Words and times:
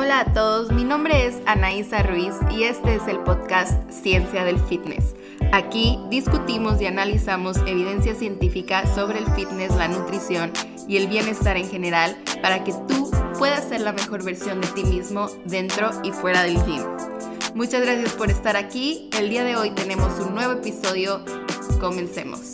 Hola 0.00 0.20
a 0.20 0.32
todos, 0.32 0.70
mi 0.70 0.84
nombre 0.84 1.26
es 1.26 1.38
Anaísa 1.44 2.04
Ruiz 2.04 2.32
y 2.52 2.62
este 2.62 2.94
es 2.94 3.08
el 3.08 3.18
podcast 3.18 3.90
Ciencia 3.90 4.44
del 4.44 4.60
Fitness. 4.60 5.16
Aquí 5.52 5.98
discutimos 6.08 6.80
y 6.80 6.86
analizamos 6.86 7.56
evidencia 7.66 8.14
científica 8.14 8.86
sobre 8.94 9.18
el 9.18 9.26
fitness, 9.32 9.74
la 9.74 9.88
nutrición 9.88 10.52
y 10.86 10.98
el 10.98 11.08
bienestar 11.08 11.56
en 11.56 11.68
general 11.68 12.16
para 12.40 12.62
que 12.62 12.74
tú 12.86 13.10
puedas 13.40 13.68
ser 13.68 13.80
la 13.80 13.92
mejor 13.92 14.22
versión 14.22 14.60
de 14.60 14.68
ti 14.68 14.84
mismo 14.84 15.30
dentro 15.46 15.90
y 16.04 16.12
fuera 16.12 16.44
del 16.44 16.64
gym. 16.64 16.84
Muchas 17.56 17.82
gracias 17.82 18.12
por 18.12 18.30
estar 18.30 18.56
aquí. 18.56 19.10
El 19.18 19.30
día 19.30 19.42
de 19.42 19.56
hoy 19.56 19.72
tenemos 19.72 20.16
un 20.20 20.32
nuevo 20.32 20.52
episodio. 20.52 21.24
Comencemos. 21.80 22.52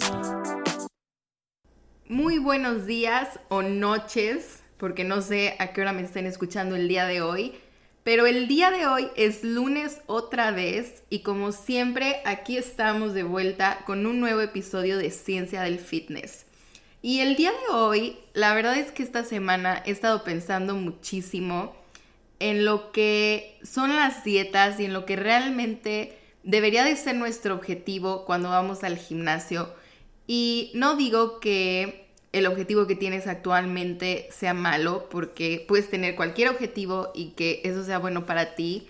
Muy 2.09 2.39
buenos 2.39 2.87
días 2.87 3.39
o 3.51 3.61
noches 3.61 4.64
porque 4.85 5.03
no 5.03 5.23
sé 5.23 5.57
a 5.61 5.69
qué 5.69 5.81
hora 5.81 5.95
me 5.95 6.03
estén 6.03 6.27
escuchando 6.27 6.77
el 6.77 6.89
día 6.89 7.07
de 7.07 7.23
hoy. 7.23 7.55
Pero 8.03 8.27
el 8.27 8.49
día 8.49 8.71
de 8.71 8.87
hoy 8.87 9.09
es 9.17 9.43
lunes 9.43 10.03
otra 10.05 10.51
vez 10.51 11.03
y 11.09 11.21
como 11.21 11.53
siempre 11.53 12.21
aquí 12.27 12.59
estamos 12.59 13.15
de 13.15 13.23
vuelta 13.23 13.79
con 13.87 14.05
un 14.05 14.21
nuevo 14.21 14.43
episodio 14.43 14.99
de 14.99 15.11
Ciencia 15.11 15.63
del 15.63 15.79
Fitness. 15.79 16.45
Y 17.01 17.21
el 17.21 17.35
día 17.35 17.51
de 17.51 17.75
hoy, 17.75 18.19
la 18.35 18.55
verdad 18.55 18.77
es 18.77 18.93
que 18.93 19.03
esta 19.03 19.25
semana 19.25 19.83
he 19.87 19.91
estado 19.91 20.23
pensando 20.23 20.75
muchísimo 20.75 21.75
en 22.39 22.67
lo 22.67 22.93
que 22.93 23.59
son 23.63 23.97
las 23.97 24.23
dietas 24.23 24.79
y 24.81 24.85
en 24.85 24.93
lo 24.93 25.07
que 25.07 25.17
realmente 25.17 26.19
debería 26.43 26.85
de 26.85 26.97
ser 26.97 27.17
nuestro 27.17 27.55
objetivo 27.55 28.27
cuando 28.27 28.51
vamos 28.51 28.85
al 28.85 28.99
gimnasio. 28.99 29.73
Y 30.27 30.73
no 30.75 30.95
digo 30.97 31.41
que 31.41 32.04
el 32.35 32.47
objetivo 32.47 32.89
que 32.89 32.97
tienes 32.97 33.29
actualmente 33.29 34.29
sea 34.33 34.55
malo, 34.55 35.09
porque 35.09 35.65
puedes 35.69 35.89
tener 35.89 36.17
cualquier 36.17 36.49
objetivo 36.49 37.13
y 37.15 37.31
que 37.31 37.61
eso 37.63 37.85
sea 37.85 37.99
bueno 37.99 38.27
para 38.27 38.57
ti. 38.57 38.89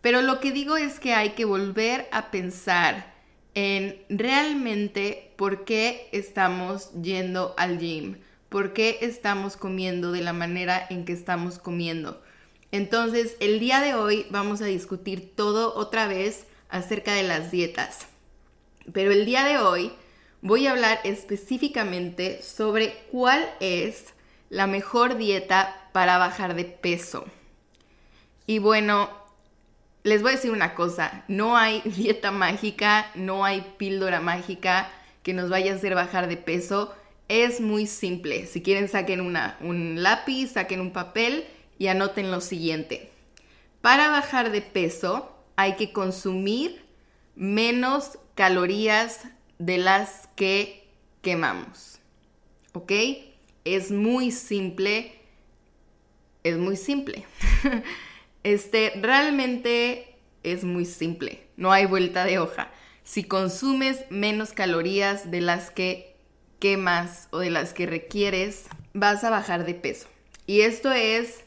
Pero 0.00 0.22
lo 0.22 0.40
que 0.40 0.50
digo 0.50 0.76
es 0.76 0.98
que 0.98 1.14
hay 1.14 1.30
que 1.30 1.44
volver 1.44 2.08
a 2.10 2.32
pensar 2.32 3.14
en 3.54 3.96
realmente 4.08 5.32
por 5.36 5.64
qué 5.64 6.08
estamos 6.10 6.90
yendo 7.00 7.54
al 7.56 7.78
gym, 7.78 8.16
por 8.48 8.72
qué 8.72 8.98
estamos 9.02 9.56
comiendo 9.56 10.10
de 10.10 10.22
la 10.22 10.32
manera 10.32 10.84
en 10.90 11.04
que 11.04 11.12
estamos 11.12 11.60
comiendo. 11.60 12.20
Entonces, 12.72 13.36
el 13.38 13.60
día 13.60 13.80
de 13.80 13.94
hoy 13.94 14.26
vamos 14.30 14.62
a 14.62 14.66
discutir 14.66 15.32
todo 15.36 15.74
otra 15.76 16.08
vez 16.08 16.46
acerca 16.68 17.14
de 17.14 17.22
las 17.22 17.52
dietas. 17.52 18.06
Pero 18.92 19.12
el 19.12 19.26
día 19.26 19.44
de 19.44 19.58
hoy 19.58 19.92
voy 20.42 20.66
a 20.66 20.72
hablar 20.72 21.00
específicamente 21.04 22.42
sobre 22.42 22.94
cuál 23.10 23.48
es 23.60 24.14
la 24.48 24.66
mejor 24.66 25.16
dieta 25.16 25.88
para 25.92 26.18
bajar 26.18 26.54
de 26.54 26.64
peso. 26.64 27.24
Y 28.46 28.58
bueno, 28.58 29.10
les 30.02 30.22
voy 30.22 30.32
a 30.32 30.36
decir 30.36 30.50
una 30.50 30.74
cosa, 30.74 31.24
no 31.28 31.56
hay 31.56 31.80
dieta 31.84 32.30
mágica, 32.30 33.10
no 33.14 33.44
hay 33.44 33.74
píldora 33.76 34.20
mágica 34.20 34.90
que 35.22 35.34
nos 35.34 35.50
vaya 35.50 35.72
a 35.72 35.76
hacer 35.76 35.94
bajar 35.94 36.28
de 36.28 36.36
peso. 36.36 36.94
Es 37.28 37.60
muy 37.60 37.86
simple. 37.86 38.46
Si 38.46 38.62
quieren 38.62 38.88
saquen 38.88 39.20
una, 39.20 39.56
un 39.60 40.02
lápiz, 40.02 40.48
saquen 40.48 40.80
un 40.80 40.92
papel 40.92 41.46
y 41.78 41.86
anoten 41.86 42.30
lo 42.30 42.40
siguiente. 42.40 43.12
Para 43.80 44.08
bajar 44.10 44.50
de 44.50 44.62
peso 44.62 45.32
hay 45.56 45.76
que 45.76 45.92
consumir 45.92 46.84
menos 47.36 48.18
calorías 48.34 49.26
de 49.60 49.76
las 49.76 50.28
que 50.36 50.88
quemamos. 51.20 52.00
¿Ok? 52.72 52.92
Es 53.64 53.92
muy 53.92 54.32
simple. 54.32 55.14
Es 56.42 56.56
muy 56.56 56.76
simple. 56.76 57.26
este, 58.42 58.94
realmente 59.00 60.16
es 60.42 60.64
muy 60.64 60.86
simple. 60.86 61.46
No 61.58 61.72
hay 61.72 61.84
vuelta 61.84 62.24
de 62.24 62.38
hoja. 62.38 62.70
Si 63.04 63.22
consumes 63.22 64.00
menos 64.08 64.52
calorías 64.52 65.30
de 65.30 65.42
las 65.42 65.70
que 65.70 66.16
quemas 66.58 67.28
o 67.30 67.38
de 67.38 67.50
las 67.50 67.74
que 67.74 67.84
requieres, 67.84 68.64
vas 68.94 69.24
a 69.24 69.30
bajar 69.30 69.66
de 69.66 69.74
peso. 69.74 70.08
Y 70.46 70.62
esto 70.62 70.90
es 70.90 71.44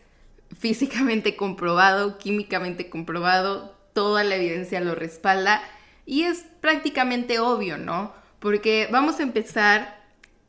físicamente 0.60 1.36
comprobado, 1.36 2.20
químicamente 2.20 2.92
comprobado, 2.92 3.76
toda 3.94 4.24
la 4.24 4.36
evidencia 4.36 4.82
lo 4.82 4.94
respalda 4.94 5.64
y 6.06 6.24
es 6.24 6.46
prácticamente 6.62 7.40
obvio, 7.40 7.78
¿no? 7.78 8.14
Porque 8.40 8.88
vamos 8.92 9.20
a 9.20 9.24
empezar, 9.24 10.04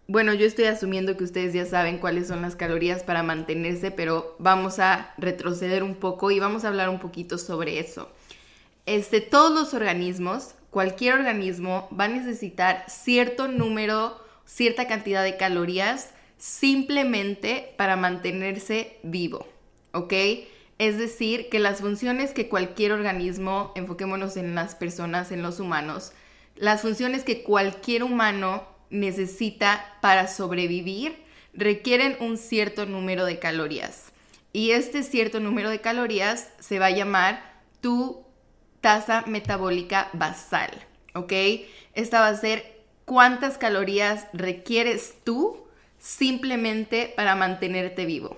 bueno, 0.09 0.35
yo 0.35 0.47
estoy 0.47 0.65
asumiendo 0.65 1.17
que 1.17 1.25
ustedes 1.25 1.55
ya 1.55 1.65
saben 1.65 1.99
cuáles 1.99 2.29
son 2.29 2.43
las 2.43 2.57
calorías 2.57 3.03
para 3.03 3.23
mantenerse, 3.23 3.91
pero 3.91 4.37
vamos 4.39 4.79
a 4.79 5.15
retroceder 5.17 5.83
un 5.83 5.95
poco 5.95 6.31
y 6.31 6.41
vamos 6.41 6.65
a 6.65 6.69
hablar 6.69 6.89
un 6.89 6.99
poquito 6.99 7.39
sobre 7.39 7.79
eso. 7.79 8.11
Este, 8.87 9.21
todos 9.21 9.53
los 9.53 9.75
organismos, 9.75 10.55
cualquier 10.71 11.15
organismo 11.15 11.89
va 11.99 12.05
a 12.05 12.09
necesitar 12.09 12.85
cierto 12.89 13.49
número, 13.49 14.21
cierta 14.45 14.89
cantidad 14.89 15.23
de 15.23 15.37
calorías 15.37 16.11
simplemente 16.37 17.73
para 17.79 17.97
mantenerse 17.97 18.99
vivo, 19.03 19.47
¿ok? 19.93 20.13
Es 20.79 20.99
decir, 20.99 21.49
que 21.49 21.61
las 21.61 21.81
funciones 21.81 22.33
que 22.33 22.49
cualquier 22.49 22.93
organismo, 22.93 23.73
enfoquémonos 23.77 24.37
en 24.37 24.55
las 24.55 24.75
personas, 24.75 25.31
en 25.31 25.43
los 25.43 25.61
humanos, 25.61 26.13
las 26.57 26.83
funciones 26.83 27.23
que 27.23 27.43
cualquier 27.43 28.03
humano 28.03 28.67
necesita 28.91 29.97
para 30.01 30.29
sobrevivir 30.29 31.17
requieren 31.53 32.17
un 32.21 32.37
cierto 32.37 32.87
número 32.87 33.25
de 33.25 33.39
calorías. 33.39 34.13
Y 34.53 34.71
este 34.73 35.03
cierto 35.03 35.41
número 35.41 35.71
de 35.71 35.81
calorías 35.81 36.49
se 36.61 36.79
va 36.79 36.87
a 36.87 36.91
llamar 36.91 37.55
tu 37.81 38.25
tasa 38.81 39.25
metabólica 39.27 40.11
basal, 40.13 40.71
¿ok? 41.15 41.33
Esta 41.95 42.21
va 42.21 42.29
a 42.29 42.37
ser 42.37 42.81
cuántas 43.05 43.59
calorías 43.59 44.27
requieres 44.33 45.15
tú 45.25 45.65
simplemente 45.99 47.13
para 47.17 47.35
mantenerte 47.35 48.05
vivo. 48.05 48.37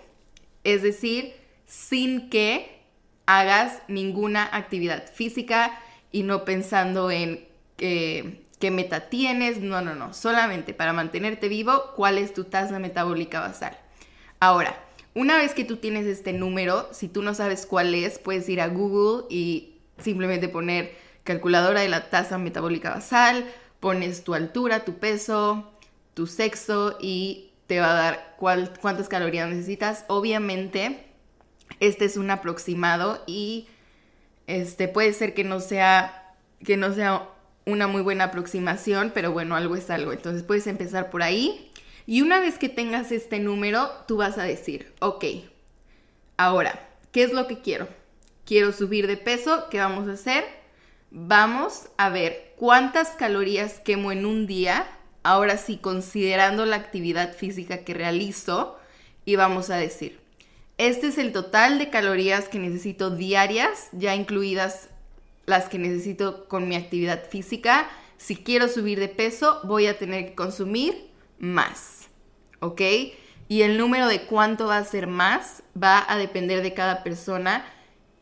Es 0.64 0.82
decir, 0.82 1.34
sin 1.66 2.30
que 2.30 2.80
hagas 3.26 3.82
ninguna 3.88 4.48
actividad 4.50 5.10
física 5.12 5.78
y 6.12 6.22
no 6.22 6.44
pensando 6.44 7.10
en 7.10 7.46
qué 7.76 8.70
meta 8.70 9.10
tienes, 9.10 9.60
no, 9.60 9.82
no, 9.82 9.94
no, 9.94 10.14
solamente 10.14 10.72
para 10.72 10.92
mantenerte 10.92 11.48
vivo, 11.48 11.92
cuál 11.94 12.18
es 12.18 12.32
tu 12.32 12.44
tasa 12.44 12.78
metabólica 12.78 13.40
basal. 13.40 13.76
Ahora, 14.40 14.82
una 15.14 15.36
vez 15.36 15.54
que 15.54 15.64
tú 15.64 15.76
tienes 15.76 16.06
este 16.06 16.32
número, 16.32 16.88
si 16.92 17.08
tú 17.08 17.22
no 17.22 17.34
sabes 17.34 17.66
cuál 17.66 17.94
es, 17.94 18.18
puedes 18.18 18.48
ir 18.48 18.60
a 18.60 18.68
Google 18.68 19.24
y 19.28 19.76
simplemente 19.98 20.48
poner 20.48 20.94
calculadora 21.24 21.80
de 21.80 21.88
la 21.88 22.10
tasa 22.10 22.38
metabólica 22.38 22.90
basal, 22.90 23.44
pones 23.80 24.24
tu 24.24 24.34
altura, 24.34 24.84
tu 24.84 24.94
peso, 24.98 25.70
tu 26.14 26.26
sexo 26.26 26.96
y 27.00 27.50
te 27.66 27.80
va 27.80 27.90
a 27.90 27.94
dar 27.94 28.36
cuántas 28.38 29.08
calorías 29.08 29.48
necesitas. 29.48 30.04
Obviamente, 30.08 31.04
este 31.80 32.04
es 32.04 32.16
un 32.16 32.30
aproximado 32.30 33.22
y 33.26 33.68
este 34.46 34.88
puede 34.88 35.12
ser 35.12 35.34
que 35.34 35.44
no 35.44 35.60
sea 35.60 36.34
que 36.64 36.76
no 36.76 36.94
sea 36.94 37.28
una 37.66 37.86
muy 37.88 38.00
buena 38.00 38.24
aproximación, 38.24 39.10
pero 39.12 39.32
bueno, 39.32 39.56
algo 39.56 39.76
es 39.76 39.90
algo. 39.90 40.12
Entonces 40.12 40.42
puedes 40.42 40.66
empezar 40.66 41.10
por 41.10 41.22
ahí 41.22 41.70
y 42.06 42.22
una 42.22 42.40
vez 42.40 42.58
que 42.58 42.68
tengas 42.68 43.10
este 43.10 43.40
número, 43.40 43.90
tú 44.06 44.18
vas 44.18 44.38
a 44.38 44.44
decir, 44.44 44.92
ok, 45.00 45.24
ahora, 46.36 46.88
¿qué 47.10 47.24
es 47.24 47.32
lo 47.32 47.48
que 47.48 47.60
quiero? 47.60 47.88
Quiero 48.44 48.72
subir 48.72 49.08
de 49.08 49.16
peso, 49.16 49.66
¿qué 49.70 49.78
vamos 49.78 50.08
a 50.08 50.12
hacer? 50.12 50.44
Vamos 51.10 51.88
a 51.96 52.08
ver 52.08 52.54
cuántas 52.56 53.10
calorías 53.10 53.80
quemo 53.80 54.12
en 54.12 54.24
un 54.24 54.46
día, 54.46 54.86
ahora 55.24 55.56
sí, 55.56 55.78
considerando 55.78 56.64
la 56.64 56.76
actividad 56.76 57.34
física 57.34 57.78
que 57.78 57.94
realizo, 57.94 58.78
y 59.24 59.34
vamos 59.34 59.70
a 59.70 59.76
decir, 59.76 60.20
este 60.78 61.06
es 61.06 61.18
el 61.18 61.32
total 61.32 61.78
de 61.78 61.88
calorías 61.88 62.48
que 62.48 62.58
necesito 62.58 63.10
diarias, 63.10 63.88
ya 63.92 64.14
incluidas 64.14 64.90
las 65.46 65.68
que 65.68 65.78
necesito 65.78 66.46
con 66.48 66.68
mi 66.68 66.76
actividad 66.76 67.28
física. 67.28 67.88
Si 68.18 68.36
quiero 68.36 68.68
subir 68.68 69.00
de 69.00 69.08
peso, 69.08 69.60
voy 69.64 69.86
a 69.86 69.98
tener 69.98 70.26
que 70.26 70.34
consumir 70.34 71.10
más. 71.38 72.08
¿Ok? 72.60 72.82
Y 73.48 73.62
el 73.62 73.78
número 73.78 74.06
de 74.08 74.22
cuánto 74.22 74.66
va 74.66 74.78
a 74.78 74.84
ser 74.84 75.06
más 75.06 75.62
va 75.80 76.04
a 76.08 76.18
depender 76.18 76.62
de 76.62 76.74
cada 76.74 77.02
persona. 77.02 77.64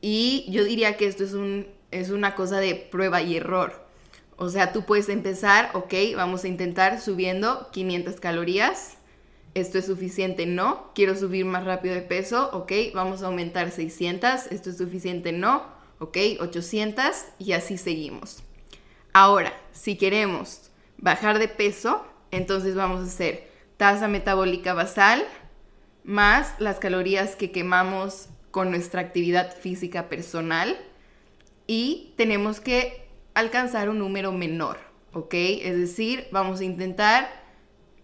Y 0.00 0.46
yo 0.50 0.64
diría 0.64 0.96
que 0.96 1.06
esto 1.06 1.24
es, 1.24 1.32
un, 1.32 1.66
es 1.90 2.10
una 2.10 2.34
cosa 2.34 2.60
de 2.60 2.74
prueba 2.74 3.22
y 3.22 3.36
error. 3.36 3.84
O 4.36 4.48
sea, 4.48 4.72
tú 4.72 4.84
puedes 4.84 5.08
empezar, 5.08 5.70
ok, 5.74 5.94
vamos 6.14 6.44
a 6.44 6.48
intentar 6.48 7.00
subiendo 7.00 7.70
500 7.72 8.20
calorías 8.20 8.98
esto 9.54 9.78
es 9.78 9.86
suficiente, 9.86 10.46
no, 10.46 10.90
quiero 10.94 11.16
subir 11.16 11.44
más 11.44 11.64
rápido 11.64 11.94
de 11.94 12.02
peso, 12.02 12.50
ok, 12.52 12.72
vamos 12.94 13.22
a 13.22 13.26
aumentar 13.26 13.70
600, 13.70 14.48
esto 14.50 14.70
es 14.70 14.76
suficiente, 14.76 15.32
no, 15.32 15.62
ok, 16.00 16.18
800 16.40 17.06
y 17.38 17.52
así 17.52 17.78
seguimos. 17.78 18.42
Ahora, 19.12 19.52
si 19.72 19.96
queremos 19.96 20.70
bajar 20.98 21.38
de 21.38 21.48
peso, 21.48 22.04
entonces 22.32 22.74
vamos 22.74 23.00
a 23.00 23.04
hacer 23.04 23.48
tasa 23.76 24.08
metabólica 24.08 24.74
basal 24.74 25.24
más 26.02 26.54
las 26.58 26.78
calorías 26.78 27.36
que 27.36 27.50
quemamos 27.50 28.28
con 28.50 28.70
nuestra 28.70 29.00
actividad 29.00 29.56
física 29.56 30.08
personal 30.08 30.76
y 31.66 32.12
tenemos 32.16 32.60
que 32.60 33.08
alcanzar 33.34 33.88
un 33.88 33.98
número 33.98 34.32
menor, 34.32 34.78
¿ok? 35.12 35.34
Es 35.34 35.76
decir, 35.76 36.26
vamos 36.30 36.60
a 36.60 36.64
intentar 36.64 37.44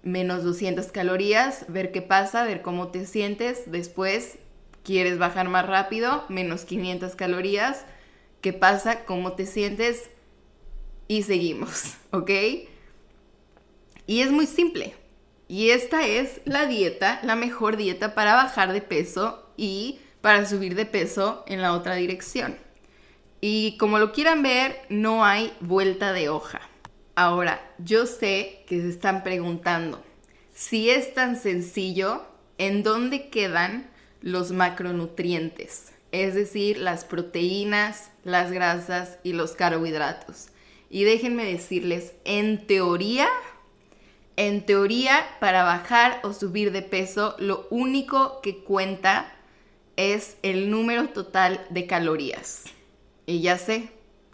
menos 0.02 0.44
200 0.44 0.86
calorías, 0.92 1.64
ver 1.68 1.92
qué 1.92 2.02
pasa, 2.02 2.44
ver 2.44 2.62
cómo 2.62 2.88
te 2.88 3.06
sientes, 3.06 3.70
después 3.70 4.38
quieres 4.82 5.18
bajar 5.18 5.48
más 5.48 5.66
rápido, 5.66 6.24
menos 6.28 6.64
500 6.64 7.14
calorías, 7.16 7.84
qué 8.40 8.52
pasa, 8.52 9.04
cómo 9.04 9.32
te 9.32 9.46
sientes 9.46 10.10
y 11.08 11.22
seguimos, 11.22 11.96
¿ok? 12.10 12.30
Y 14.06 14.22
es 14.22 14.30
muy 14.30 14.46
simple. 14.46 14.94
Y 15.48 15.70
esta 15.70 16.06
es 16.06 16.40
la 16.44 16.66
dieta, 16.66 17.18
la 17.24 17.34
mejor 17.34 17.76
dieta 17.76 18.14
para 18.14 18.34
bajar 18.34 18.72
de 18.72 18.80
peso 18.80 19.50
y 19.56 19.98
para 20.20 20.46
subir 20.46 20.76
de 20.76 20.86
peso 20.86 21.44
en 21.48 21.60
la 21.60 21.72
otra 21.72 21.96
dirección. 21.96 22.56
Y 23.40 23.76
como 23.78 23.98
lo 23.98 24.12
quieran 24.12 24.42
ver, 24.42 24.80
no 24.88 25.24
hay 25.24 25.52
vuelta 25.60 26.12
de 26.12 26.28
hoja. 26.28 26.60
Ahora, 27.14 27.60
yo 27.78 28.06
sé 28.06 28.64
que 28.66 28.80
se 28.80 28.88
están 28.88 29.22
preguntando, 29.22 30.02
si 30.54 30.90
es 30.90 31.14
tan 31.14 31.36
sencillo, 31.36 32.22
¿en 32.58 32.82
dónde 32.82 33.28
quedan 33.28 33.90
los 34.20 34.52
macronutrientes? 34.52 35.92
Es 36.12 36.34
decir, 36.34 36.78
las 36.78 37.04
proteínas, 37.04 38.10
las 38.24 38.52
grasas 38.52 39.18
y 39.22 39.32
los 39.32 39.52
carbohidratos. 39.52 40.48
Y 40.88 41.04
déjenme 41.04 41.44
decirles, 41.44 42.14
en 42.24 42.66
teoría, 42.66 43.28
en 44.36 44.66
teoría, 44.66 45.24
para 45.40 45.62
bajar 45.62 46.20
o 46.22 46.32
subir 46.32 46.72
de 46.72 46.82
peso, 46.82 47.36
lo 47.38 47.66
único 47.70 48.40
que 48.40 48.64
cuenta 48.64 49.32
es 49.96 50.36
el 50.42 50.70
número 50.70 51.08
total 51.10 51.64
de 51.70 51.86
calorías. 51.86 52.64
Y 53.26 53.40
ya 53.40 53.58
sé, 53.58 53.92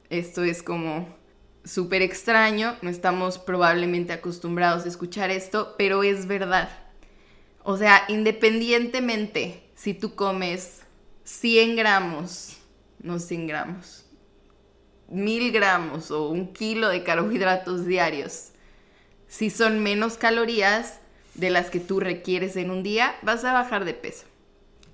esto 0.09 0.45
es 0.45 0.63
como 0.63 1.15
súper 1.67 2.01
extraño, 2.03 2.77
no 2.81 2.89
estamos 2.89 3.39
probablemente 3.39 4.13
acostumbrados 4.13 4.85
a 4.85 4.89
escuchar 4.89 5.31
esto, 5.31 5.75
pero 5.77 6.03
es 6.03 6.27
verdad. 6.27 6.71
O 7.63 7.77
sea, 7.77 8.05
independientemente 8.09 9.63
si 9.75 9.93
tú 9.93 10.15
comes 10.15 10.81
100 11.25 11.77
gramos, 11.77 12.57
no 13.03 13.19
100 13.19 13.47
gramos, 13.49 14.07
1000 15.09 15.53
gramos 15.53 16.11
o 16.11 16.29
un 16.29 16.53
kilo 16.53 16.89
de 16.89 17.03
carbohidratos 17.03 17.85
diarios, 17.85 18.51
si 19.29 19.51
son 19.51 19.83
menos 19.83 20.17
calorías 20.17 21.01
de 21.35 21.51
las 21.51 21.69
que 21.69 21.81
tú 21.81 22.01
requieres 22.01 22.57
en 22.57 22.71
un 22.71 22.83
día, 22.83 23.17
vas 23.23 23.45
a 23.45 23.53
bajar 23.53 23.85
de 23.85 23.95
peso. 23.95 24.25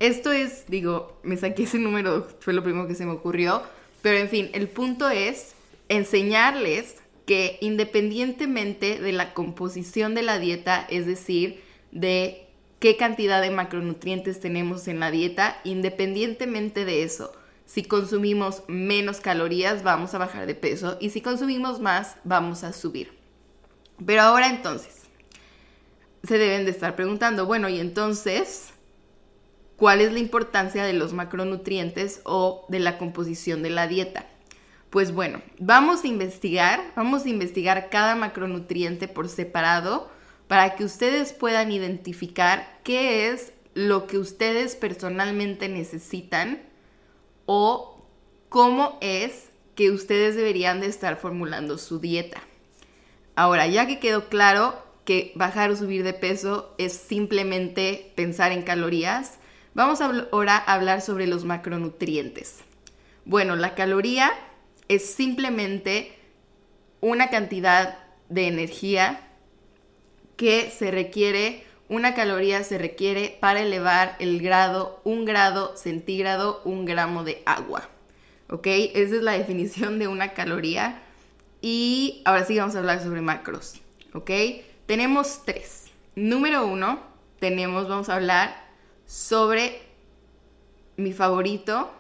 Esto 0.01 0.33
es, 0.33 0.65
digo, 0.67 1.21
me 1.23 1.37
saqué 1.37 1.65
ese 1.65 1.79
número, 1.79 2.27
fue 2.41 2.55
lo 2.55 2.65
primero 2.65 2.89
que 2.89 2.95
se 2.95 3.07
me 3.07 3.13
ocurrió, 3.13 3.63
pero 4.01 4.19
en 4.19 4.29
fin, 4.29 4.51
el 4.53 4.69
punto 4.69 5.09
es 5.09 5.55
enseñarles 5.93 6.97
que 7.27 7.59
independientemente 7.61 9.01
de 9.01 9.13
la 9.13 9.35
composición 9.35 10.15
de 10.15 10.23
la 10.23 10.39
dieta, 10.39 10.87
es 10.91 11.07
decir, 11.07 11.63
de 11.93 12.49
qué 12.79 12.97
cantidad 12.97 13.41
de 13.41 13.51
macronutrientes 13.51 14.41
tenemos 14.41 14.89
en 14.89 15.01
la 15.01 15.11
dieta, 15.11 15.61
independientemente 15.65 16.85
de 16.85 17.05
eso, 17.05 17.33
si 17.65 17.85
consumimos 17.85 18.65
menos 18.67 19.21
calorías 19.21 19.83
vamos 19.83 20.15
a 20.15 20.19
bajar 20.19 20.47
de 20.47 20.55
peso 20.55 20.99
y 21.01 21.11
si 21.11 21.21
consumimos 21.21 21.81
más 21.81 22.17
vamos 22.25 22.65
a 22.65 22.73
subir. 22.73 23.17
Pero 24.05 24.23
ahora 24.23 24.49
entonces, 24.49 25.03
se 26.25 26.39
deben 26.39 26.65
de 26.65 26.71
estar 26.71 26.97
preguntando, 26.97 27.47
bueno, 27.47 27.69
y 27.69 27.79
entonces, 27.79 28.73
¿cuál 29.77 30.01
es 30.01 30.13
la 30.13 30.19
importancia 30.19 30.85
de 30.85 30.93
los 30.93 31.13
macronutrientes 31.13 32.21
o 32.25 32.67
de 32.69 32.81
la 32.81 32.99
composición 32.99 33.63
de 33.63 33.71
la 33.71 33.87
dieta? 33.87 34.27
Pues 34.93 35.11
bueno, 35.15 35.41
vamos 35.59 36.05
a 36.05 36.07
investigar, 36.07 36.93
vamos 36.95 37.25
a 37.25 37.31
investigar 37.31 37.89
cada 37.89 38.15
macronutriente 38.15 39.09
por 39.09 39.31
separado 39.31 40.11
para 40.49 40.77
que 40.77 40.85
ustedes 40.85 41.33
puedan 41.33 41.73
identificar 41.73 42.79
qué 42.85 43.31
es 43.31 43.55
lo 43.73 44.07
que 44.07 44.19
ustedes 44.19 44.77
personalmente 44.77 45.71
necesitan 45.71 46.61
o 47.47 48.07
cómo 48.51 48.99
es 49.01 49.49
que 49.77 49.91
ustedes 49.91 50.37
deberían 50.37 50.83
de 50.83 50.89
estar 50.89 51.17
formulando 51.17 51.79
su 51.79 51.99
dieta. 51.99 52.43
Ahora, 53.35 53.67
ya 53.69 53.87
que 53.87 53.99
quedó 53.99 54.29
claro 54.29 54.77
que 55.07 55.33
bajar 55.37 55.71
o 55.71 55.77
subir 55.77 56.03
de 56.03 56.13
peso 56.13 56.75
es 56.77 56.93
simplemente 56.93 58.13
pensar 58.15 58.53
en 58.53 58.61
calorías, 58.61 59.39
vamos 59.73 60.03
ahora 60.03 60.59
a 60.59 60.75
hablar 60.75 61.01
sobre 61.01 61.27
los 61.27 61.47
macronutrientes. 61.47 62.59
Bueno, 63.25 63.57
la 63.57 63.75
caloría 63.75 64.35
es 64.95 65.15
simplemente 65.15 66.13
una 67.01 67.31
cantidad 67.31 67.99
de 68.29 68.47
energía 68.47 69.29
que 70.37 70.71
se 70.71 70.91
requiere, 70.91 71.65
una 71.89 72.15
caloría 72.15 72.65
se 72.65 72.79
requiere 72.79 73.37
para 73.41 73.61
elevar 73.61 74.17
el 74.19 74.41
grado, 74.41 75.01
un 75.05 75.25
grado 75.25 75.77
centígrado, 75.77 76.63
un 76.65 76.85
gramo 76.85 77.25
de 77.25 77.43
agua. 77.47 77.89
¿Ok? 78.49 78.67
Esa 78.67 79.17
es 79.17 79.23
la 79.23 79.33
definición 79.33 79.99
de 79.99 80.09
una 80.09 80.35
caloría. 80.35 81.03
Y 81.61 82.23
ahora 82.25 82.45
sí 82.45 82.59
vamos 82.59 82.75
a 82.75 82.81
hablar 82.81 83.03
sobre 83.03 83.21
macros. 83.21 83.81
¿Ok? 84.15 84.31
Tenemos 84.87 85.43
tres. 85.45 85.91
Número 86.15 86.67
uno, 86.67 87.01
tenemos, 87.39 87.89
vamos 87.89 88.09
a 88.09 88.17
hablar 88.17 88.55
sobre 89.07 89.81
mi 90.97 91.13
favorito 91.13 91.91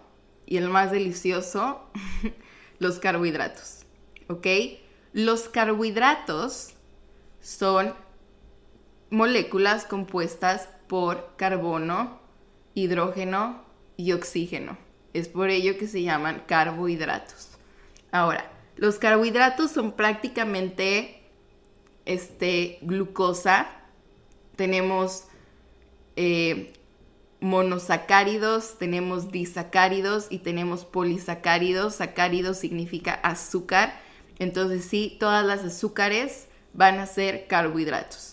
y 0.46 0.56
el 0.58 0.68
más 0.68 0.90
delicioso, 0.90 1.80
los 2.82 2.98
carbohidratos. 2.98 3.84
¿Ok? 4.28 4.46
Los 5.12 5.48
carbohidratos 5.48 6.74
son 7.40 7.94
moléculas 9.10 9.84
compuestas 9.84 10.68
por 10.88 11.36
carbono, 11.36 12.20
hidrógeno 12.74 13.62
y 13.96 14.12
oxígeno. 14.12 14.76
Es 15.12 15.28
por 15.28 15.50
ello 15.50 15.78
que 15.78 15.86
se 15.86 16.02
llaman 16.02 16.42
carbohidratos. 16.46 17.50
Ahora, 18.10 18.50
los 18.76 18.98
carbohidratos 18.98 19.70
son 19.70 19.92
prácticamente 19.92 21.22
este, 22.04 22.78
glucosa. 22.82 23.68
Tenemos 24.56 25.24
eh, 26.16 26.72
monosacáridos, 27.42 28.78
tenemos 28.78 29.30
disacáridos 29.30 30.28
y 30.30 30.38
tenemos 30.38 30.86
polisacáridos. 30.86 31.96
Sacáridos 31.96 32.56
significa 32.56 33.12
azúcar. 33.12 34.00
Entonces 34.38 34.86
sí, 34.86 35.18
todas 35.20 35.44
las 35.44 35.60
azúcares 35.60 36.48
van 36.72 36.98
a 36.98 37.06
ser 37.06 37.46
carbohidratos 37.46 38.32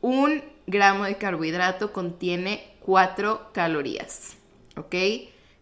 un 0.00 0.42
gramo 0.66 1.04
de 1.04 1.16
carbohidrato 1.16 1.92
contiene 1.92 2.76
4 2.80 3.50
calorías, 3.52 4.36
¿ok? 4.76 4.94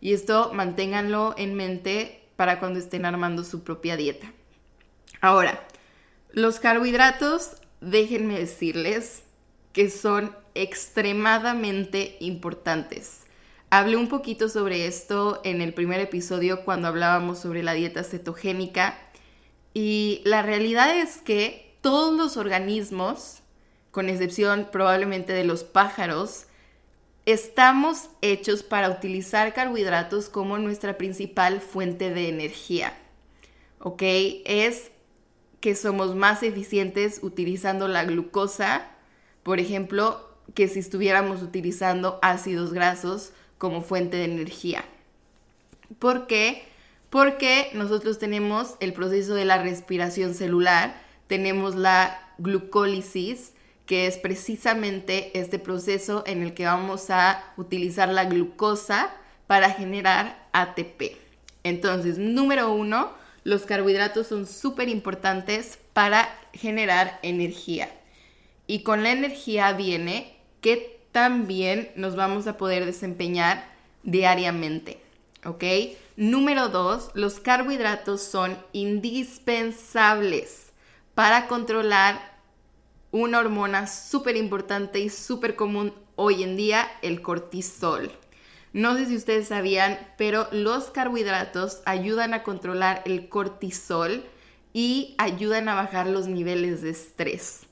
Y 0.01 0.13
esto 0.13 0.53
manténganlo 0.53 1.35
en 1.39 1.55
mente 1.55 2.29
para 2.37 2.59
cuando 2.59 2.79
estén 2.79 3.07
armando 3.07 3.45
su 3.45 3.65
propia 3.65 3.97
dieta. 3.97 4.31
Ahora, 5.21 5.67
los 6.33 6.61
carbohidratos, 6.61 7.53
déjenme 7.81 8.39
decirles 8.39 9.23
que 9.77 9.91
son 9.91 10.35
extremadamente 10.55 12.17
importantes. 12.21 13.27
Hablé 13.69 13.99
un 13.99 14.09
poquito 14.09 14.49
sobre 14.49 14.87
esto 14.87 15.43
en 15.45 15.61
el 15.61 15.75
primer 15.75 16.01
episodio 16.01 16.65
cuando 16.65 16.89
hablábamos 16.89 17.41
sobre 17.41 17.63
la 17.63 17.75
dieta 17.75 18.03
cetogénica 18.03 18.99
y 19.75 20.23
la 20.25 20.41
realidad 20.41 20.97
es 20.97 21.19
que 21.19 21.77
todos 21.83 22.17
los 22.17 22.39
organismos 22.39 23.43
con 23.91 24.09
excepción 24.09 24.71
probablemente 24.73 25.35
de 25.35 25.45
los 25.45 25.63
pájaros, 25.63 26.47
estamos 27.27 28.09
hechos 28.23 28.63
para 28.63 28.89
utilizar 28.89 29.53
carbohidratos 29.53 30.31
como 30.31 30.57
nuestra 30.57 30.97
principal 30.97 31.61
fuente 31.61 32.09
de 32.15 32.31
energía. 32.31 32.97
¿Ok? 33.79 34.03
Es 34.47 34.91
que 35.61 35.75
somos 35.75 36.15
más 36.15 36.43
eficientes 36.43 37.21
utilizando 37.23 37.89
la 37.89 38.05
glucosa, 38.05 38.96
por 39.47 39.61
ejemplo, 39.61 40.29
que 40.55 40.67
si 40.67 40.81
estuviéramos 40.81 41.41
utilizando 41.41 42.19
ácidos 42.21 42.73
grasos 42.73 43.31
como 43.59 43.81
fuente 43.81 44.17
de 44.17 44.25
energía. 44.25 44.85
¿Por 46.01 46.27
qué? 46.27 46.65
Porque 47.11 47.71
nosotros 47.73 48.19
tenemos 48.19 48.75
el 48.81 48.93
proceso 48.93 49.37
de 49.37 49.45
la 49.45 49.63
respiración 49.63 50.35
celular, 50.35 51.01
tenemos 51.29 51.77
la 51.77 52.33
glucólisis, 52.39 53.53
que 53.87 54.09
es 54.09 54.19
precisamente 54.19 55.39
este 55.39 55.61
proceso 55.61 56.25
en 56.27 56.43
el 56.43 56.53
que 56.53 56.67
vamos 56.67 57.09
a 57.11 57.45
utilizar 57.57 58.09
la 58.09 58.25
glucosa 58.25 59.15
para 59.47 59.71
generar 59.71 60.45
ATP. 60.55 61.19
Entonces, 61.63 62.19
número 62.19 62.73
uno, 62.73 63.13
los 63.45 63.63
carbohidratos 63.63 64.27
son 64.27 64.45
súper 64.45 64.89
importantes 64.89 65.79
para 65.93 66.37
generar 66.53 67.21
energía. 67.23 67.89
Y 68.67 68.83
con 68.83 69.03
la 69.03 69.13
energía 69.13 69.73
viene 69.73 70.37
que 70.61 71.01
también 71.13 71.91
nos 71.97 72.17
vamos 72.17 72.47
a 72.47 72.57
poder 72.57 72.85
desempeñar 72.85 73.69
diariamente. 74.03 75.01
¿Ok? 75.45 75.65
Número 76.17 76.69
dos, 76.69 77.11
los 77.15 77.41
carbohidratos 77.41 78.23
son 78.23 78.59
indispensables 78.73 80.73
para 81.15 81.47
controlar 81.47 82.37
una 83.13 83.39
hormona 83.39 83.87
súper 83.87 84.37
importante 84.37 84.99
y 84.99 85.09
súper 85.09 85.57
común 85.57 85.95
hoy 86.17 86.43
en 86.43 86.57
día, 86.57 86.89
el 87.03 87.23
cortisol. 87.23 88.11
No 88.73 88.97
sé 88.97 89.07
si 89.07 89.17
ustedes 89.17 89.49
sabían, 89.49 89.99
pero 90.19 90.49
los 90.51 90.91
carbohidratos 90.91 91.81
ayudan 91.87 92.35
a 92.35 92.43
controlar 92.43 93.03
el 93.07 93.29
cortisol 93.29 94.25
y 94.73 95.15
ayudan 95.19 95.69
a 95.69 95.75
bajar 95.75 96.07
los 96.07 96.27
niveles 96.27 96.83
de 96.83 96.91
estrés. 96.91 97.66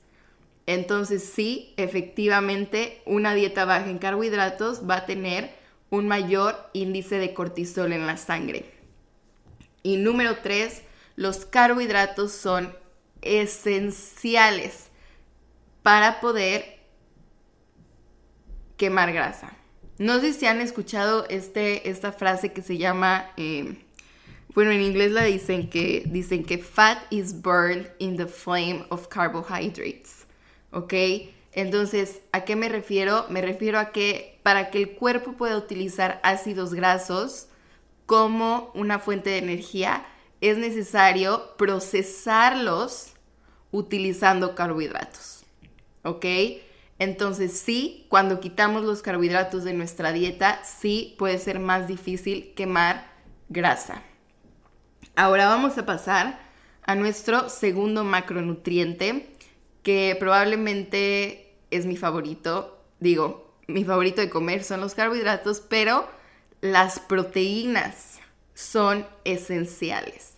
Entonces 0.67 1.23
sí, 1.23 1.73
efectivamente, 1.77 3.01
una 3.05 3.33
dieta 3.33 3.65
baja 3.65 3.89
en 3.89 3.99
carbohidratos 3.99 4.89
va 4.89 4.97
a 4.97 5.05
tener 5.05 5.51
un 5.89 6.07
mayor 6.07 6.69
índice 6.73 7.19
de 7.19 7.33
cortisol 7.33 7.93
en 7.93 8.07
la 8.07 8.17
sangre. 8.17 8.65
Y 9.83 9.97
número 9.97 10.37
tres, 10.41 10.81
los 11.15 11.45
carbohidratos 11.45 12.31
son 12.31 12.75
esenciales 13.21 14.87
para 15.83 16.19
poder 16.19 16.79
quemar 18.77 19.13
grasa. 19.13 19.53
No 19.97 20.19
sé 20.19 20.33
si 20.33 20.45
han 20.45 20.59
escuchado 20.59 21.25
este, 21.29 21.89
esta 21.89 22.11
frase 22.11 22.51
que 22.51 22.61
se 22.61 22.77
llama, 22.77 23.31
eh, 23.37 23.77
bueno, 24.53 24.71
en 24.71 24.81
inglés 24.81 25.11
la 25.11 25.23
dicen 25.23 25.69
que, 25.69 26.03
dicen 26.05 26.43
que 26.43 26.57
fat 26.57 26.97
is 27.11 27.41
burned 27.41 27.89
in 27.99 28.17
the 28.17 28.25
flame 28.25 28.85
of 28.89 29.07
carbohydrates, 29.07 30.24
¿ok? 30.75 30.93
Entonces, 31.53 32.21
¿a 32.33 32.43
qué 32.43 32.57
me 32.57 32.67
refiero? 32.67 33.25
Me 33.29 33.41
refiero 33.41 33.79
a 33.79 33.91
que 33.91 34.39
para 34.43 34.69
que 34.69 34.79
el 34.79 34.91
cuerpo 34.91 35.33
pueda 35.33 35.57
utilizar 35.57 36.19
ácidos 36.21 36.73
grasos 36.73 37.47
como 38.05 38.71
una 38.75 38.99
fuente 38.99 39.29
de 39.29 39.37
energía, 39.37 40.05
es 40.41 40.57
necesario 40.57 41.55
procesarlos 41.57 43.13
utilizando 43.71 44.53
carbohidratos, 44.53 45.45
¿ok? 46.03 46.25
Entonces 46.99 47.57
sí, 47.57 48.05
cuando 48.09 48.41
quitamos 48.41 48.83
los 48.83 49.01
carbohidratos 49.01 49.63
de 49.63 49.73
nuestra 49.73 50.11
dieta, 50.11 50.61
sí 50.63 51.15
puede 51.17 51.39
ser 51.39 51.59
más 51.59 51.87
difícil 51.87 52.53
quemar 52.53 53.09
grasa. 53.47 54.03
Ahora 55.15 55.47
vamos 55.47 55.77
a 55.77 55.85
pasar 55.85 56.39
a 56.83 56.95
nuestro 56.95 57.49
segundo 57.49 58.03
macronutriente, 58.03 59.34
que 59.85 60.17
probablemente 60.19 61.53
es 61.69 61.85
mi 61.85 61.95
favorito. 61.95 62.83
Digo, 62.99 63.53
mi 63.67 63.85
favorito 63.85 64.19
de 64.19 64.31
comer 64.31 64.63
son 64.63 64.81
los 64.81 64.95
carbohidratos, 64.95 65.59
pero 65.61 66.09
las 66.59 66.99
proteínas 66.99 68.17
son 68.55 69.05
esenciales. 69.25 70.37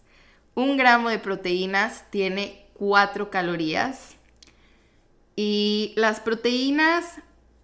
Un 0.54 0.75
gramo 0.75 1.10
de 1.10 1.20
proteínas 1.20 2.12
tiene 2.12 2.66
4 2.74 3.30
calorías 3.30 4.16
y 5.38 5.94
las 5.96 6.20
proteínas, 6.20 7.06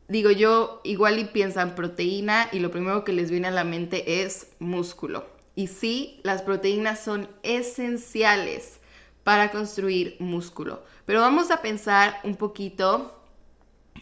digo 0.07 0.31
yo, 0.31 0.79
igual 0.85 1.19
y 1.19 1.25
piensan 1.25 1.75
proteína 1.75 2.47
y 2.53 2.59
lo 2.59 2.71
primero 2.71 3.03
que 3.03 3.11
les 3.11 3.29
viene 3.29 3.49
a 3.49 3.51
la 3.51 3.65
mente 3.65 4.23
es 4.23 4.47
músculo. 4.59 5.27
Y 5.53 5.67
sí, 5.67 6.21
las 6.23 6.43
proteínas 6.43 7.03
son 7.03 7.27
esenciales 7.43 8.79
para 9.23 9.51
construir 9.51 10.15
músculo. 10.19 10.83
Pero 11.05 11.21
vamos 11.21 11.51
a 11.51 11.61
pensar 11.61 12.19
un 12.23 12.35
poquito, 12.35 13.19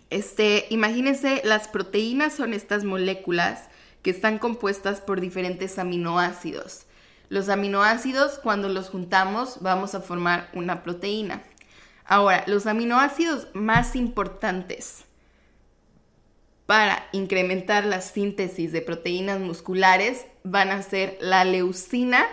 este, 0.10 0.66
imagínense, 0.70 1.42
las 1.44 1.68
proteínas 1.68 2.34
son 2.34 2.54
estas 2.54 2.84
moléculas 2.84 3.70
que 4.01 4.12
están 4.12 4.40
compuestas 4.40 5.01
por 5.01 5.22
diferentes 5.22 5.78
aminoácidos. 5.78 6.86
Los 7.30 7.50
aminoácidos, 7.50 8.40
cuando 8.40 8.68
los 8.68 8.90
juntamos, 8.90 9.60
vamos 9.62 9.96
a 9.96 10.01
formar 10.01 10.50
una 10.54 10.84
proteína. 10.84 11.44
Ahora, 12.04 12.44
los 12.48 12.68
aminoácidos 12.68 13.48
más 13.54 13.96
importantes 13.96 15.06
para 16.66 17.08
incrementar 17.12 17.86
la 17.86 18.01
síntesis 18.01 18.72
de 18.72 18.82
proteínas 18.82 19.40
musculares 19.40 20.25
van 20.44 20.70
a 20.70 20.82
ser 20.82 21.18
la 21.22 21.46
leucina, 21.46 22.25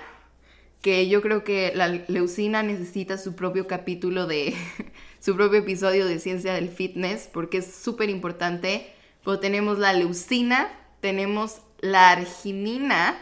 que 0.83 1.09
yo 1.09 1.23
creo 1.23 1.45
que 1.45 1.73
la 1.75 1.89
leucina 1.89 2.63
necesita 2.63 3.19
su 3.19 3.35
propio 3.35 3.67
capítulo 3.67 4.27
de 4.27 4.55
su 5.21 5.37
propio 5.37 5.61
episodio 5.61 6.07
de 6.07 6.19
ciencia 6.19 6.55
del 6.55 6.69
fitness 6.69 7.29
porque 7.33 7.59
es 7.59 7.75
súper 7.75 8.11
importante. 8.11 8.93
Pero 9.25 9.41
tenemos 9.41 9.79
la 9.79 9.93
leucina, 9.93 10.71
tenemos 11.01 11.59
la 11.81 12.11
arginina 12.11 13.19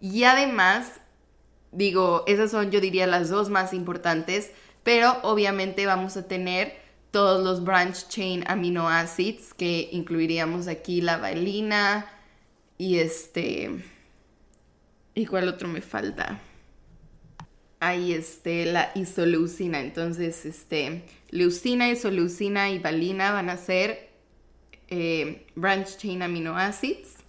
y 0.00 0.24
además, 0.24 1.00
digo, 1.72 2.24
esas 2.26 2.50
son 2.50 2.70
yo 2.70 2.80
diría 2.80 3.06
las 3.06 3.28
dos 3.28 3.50
más 3.50 3.72
importantes 3.72 4.50
pero 4.84 5.16
obviamente 5.22 5.86
vamos 5.86 6.16
a 6.16 6.28
tener 6.28 6.76
todos 7.10 7.42
los 7.42 7.64
branch 7.64 8.08
chain 8.08 8.44
amino 8.46 8.88
acids 8.88 9.54
que 9.54 9.88
incluiríamos 9.90 10.68
aquí 10.68 11.00
la 11.00 11.16
valina 11.16 12.06
y 12.78 12.98
este 12.98 13.70
y 15.14 15.26
cuál 15.26 15.48
otro 15.48 15.68
me 15.68 15.80
falta 15.80 16.38
ahí 17.88 18.12
este 18.12 18.66
la 18.66 18.92
isoleucina 18.94 19.80
entonces 19.80 20.44
este 20.44 21.04
leucina 21.30 21.90
isoleucina 21.90 22.70
y 22.70 22.78
valina 22.78 23.32
van 23.32 23.50
a 23.50 23.56
ser 23.56 24.10
eh, 24.88 25.46
branch 25.54 25.96
chain 25.96 26.22
amino 26.22 26.56
acids 26.56 27.24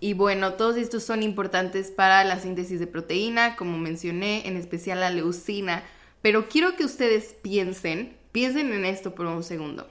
y 0.00 0.14
bueno, 0.14 0.54
todos 0.54 0.76
estos 0.76 1.02
son 1.02 1.22
importantes 1.22 1.90
para 1.90 2.22
la 2.22 2.38
síntesis 2.38 2.78
de 2.78 2.86
proteína, 2.86 3.56
como 3.56 3.78
mencioné, 3.78 4.46
en 4.46 4.56
especial 4.56 5.00
la 5.00 5.10
leucina, 5.10 5.82
pero 6.22 6.48
quiero 6.48 6.76
que 6.76 6.84
ustedes 6.84 7.34
piensen, 7.42 8.16
piensen 8.30 8.72
en 8.72 8.84
esto 8.84 9.14
por 9.14 9.26
un 9.26 9.42
segundo. 9.42 9.88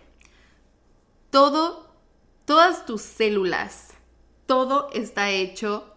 Todo, 1.29 1.91
todas 2.45 2.85
tus 2.85 3.01
células, 3.01 3.89
todo 4.45 4.89
está 4.93 5.29
hecho, 5.29 5.93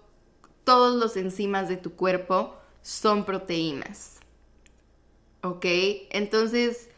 todos 0.64 0.99
los 0.99 1.16
enzimas 1.16 1.69
de 1.69 1.76
tu 1.76 1.92
cuerpo 1.92 2.59
son 2.82 3.25
proteínas. 3.25 4.20
¿Ok? 5.42 5.64
Entonces, 6.10 6.88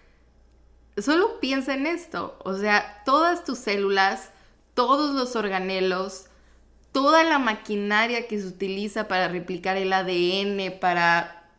solo 0.96 1.40
piensa 1.40 1.74
en 1.74 1.86
esto. 1.86 2.38
O 2.44 2.56
sea, 2.56 3.02
todas 3.04 3.44
tus 3.44 3.58
células, 3.58 4.30
todos 4.74 5.14
los 5.14 5.36
organelos, 5.36 6.26
toda 6.92 7.24
la 7.24 7.38
maquinaria 7.38 8.26
que 8.28 8.40
se 8.40 8.46
utiliza 8.46 9.08
para 9.08 9.28
replicar 9.28 9.76
el 9.76 9.92
ADN, 9.92 10.78
para 10.78 11.50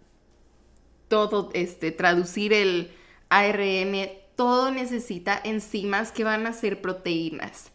todo, 1.07 1.49
este, 1.53 1.91
traducir 1.91 2.53
el 2.53 2.91
ARN, 3.29 4.09
todo 4.35 4.71
necesita 4.71 5.39
enzimas 5.43 6.11
que 6.11 6.23
van 6.23 6.45
a 6.47 6.53
ser 6.53 6.81
proteínas. 6.81 7.71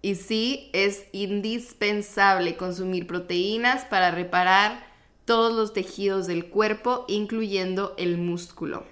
Y 0.00 0.16
sí, 0.16 0.70
es 0.72 1.04
indispensable 1.12 2.56
consumir 2.56 3.06
proteínas 3.06 3.84
para 3.84 4.10
reparar 4.10 4.91
todos 5.32 5.54
los 5.54 5.72
tejidos 5.72 6.26
del 6.26 6.50
cuerpo, 6.50 7.06
incluyendo 7.08 7.94
el 7.96 8.18
músculo. 8.18 8.84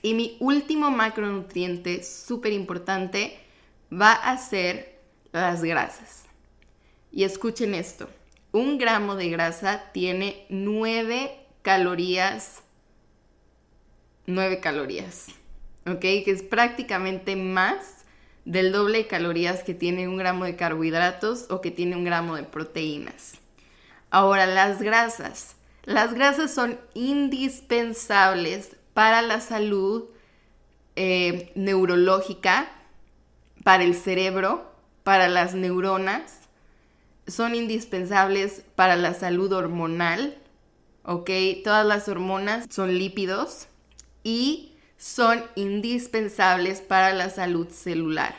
Y 0.00 0.14
mi 0.14 0.38
último 0.40 0.90
macronutriente 0.90 2.02
súper 2.02 2.54
importante 2.54 3.36
va 3.92 4.14
a 4.14 4.38
ser 4.38 4.98
las 5.32 5.62
grasas. 5.62 6.24
Y 7.12 7.24
escuchen 7.24 7.74
esto, 7.74 8.08
un 8.52 8.78
gramo 8.78 9.16
de 9.16 9.28
grasa 9.28 9.90
tiene 9.92 10.46
9 10.48 11.38
calorías 11.60 12.62
9 14.24 14.60
calorías, 14.60 15.26
¿ok? 15.86 16.00
Que 16.00 16.30
es 16.30 16.42
prácticamente 16.42 17.36
más 17.36 18.06
del 18.46 18.72
doble 18.72 18.96
de 18.96 19.06
calorías 19.08 19.62
que 19.62 19.74
tiene 19.74 20.08
un 20.08 20.16
gramo 20.16 20.46
de 20.46 20.56
carbohidratos 20.56 21.50
o 21.50 21.60
que 21.60 21.70
tiene 21.70 21.96
un 21.96 22.04
gramo 22.04 22.34
de 22.34 22.44
proteínas. 22.44 23.43
Ahora, 24.14 24.46
las 24.46 24.80
grasas. 24.80 25.56
Las 25.82 26.14
grasas 26.14 26.54
son 26.54 26.78
indispensables 26.94 28.76
para 28.92 29.22
la 29.22 29.40
salud 29.40 30.04
eh, 30.94 31.50
neurológica, 31.56 32.70
para 33.64 33.82
el 33.82 33.96
cerebro, 33.96 34.72
para 35.02 35.26
las 35.26 35.56
neuronas. 35.56 36.42
Son 37.26 37.56
indispensables 37.56 38.62
para 38.76 38.94
la 38.94 39.14
salud 39.14 39.52
hormonal, 39.52 40.38
¿ok? 41.02 41.30
Todas 41.64 41.84
las 41.84 42.08
hormonas 42.08 42.66
son 42.70 42.96
lípidos 42.96 43.66
y 44.22 44.76
son 44.96 45.42
indispensables 45.56 46.82
para 46.82 47.12
la 47.14 47.30
salud 47.30 47.66
celular. 47.68 48.36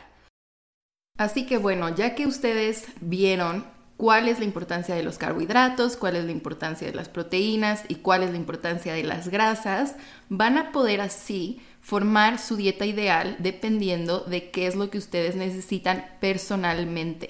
Así 1.18 1.44
que 1.44 1.58
bueno, 1.58 1.94
ya 1.94 2.14
que 2.14 2.26
ustedes 2.26 2.86
vieron 3.02 3.75
cuál 3.96 4.28
es 4.28 4.38
la 4.38 4.44
importancia 4.44 4.94
de 4.94 5.02
los 5.02 5.18
carbohidratos, 5.18 5.96
cuál 5.96 6.16
es 6.16 6.24
la 6.24 6.32
importancia 6.32 6.86
de 6.86 6.94
las 6.94 7.08
proteínas 7.08 7.84
y 7.88 7.96
cuál 7.96 8.22
es 8.22 8.30
la 8.30 8.36
importancia 8.36 8.92
de 8.92 9.04
las 9.04 9.28
grasas, 9.28 9.96
van 10.28 10.58
a 10.58 10.72
poder 10.72 11.00
así 11.00 11.60
formar 11.80 12.38
su 12.38 12.56
dieta 12.56 12.84
ideal 12.84 13.36
dependiendo 13.38 14.20
de 14.20 14.50
qué 14.50 14.66
es 14.66 14.74
lo 14.76 14.90
que 14.90 14.98
ustedes 14.98 15.36
necesitan 15.36 16.04
personalmente. 16.20 17.28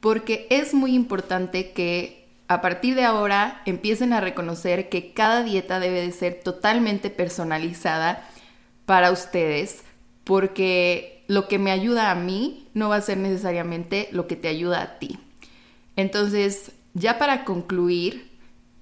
porque 0.00 0.46
es 0.50 0.74
muy 0.74 0.94
importante 0.94 1.72
que 1.72 2.28
a 2.46 2.60
partir 2.60 2.94
de 2.94 3.04
ahora 3.04 3.62
empiecen 3.66 4.12
a 4.12 4.20
reconocer 4.20 4.88
que 4.88 5.12
cada 5.12 5.42
dieta 5.42 5.80
debe 5.80 6.00
de 6.00 6.12
ser 6.12 6.40
totalmente 6.40 7.10
personalizada 7.10 8.24
para 8.86 9.10
ustedes, 9.10 9.82
porque 10.22 11.24
lo 11.26 11.48
que 11.48 11.58
me 11.58 11.72
ayuda 11.72 12.10
a 12.10 12.14
mí 12.14 12.68
no 12.74 12.88
va 12.88 12.96
a 12.96 13.02
ser 13.02 13.18
necesariamente 13.18 14.08
lo 14.12 14.26
que 14.26 14.36
te 14.36 14.48
ayuda 14.48 14.82
a 14.82 14.98
ti. 14.98 15.18
Entonces, 15.98 16.70
ya 16.94 17.18
para 17.18 17.44
concluir, 17.44 18.30